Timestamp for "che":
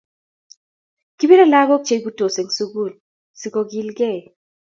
1.85-1.93